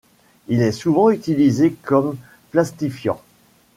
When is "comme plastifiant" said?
1.83-3.21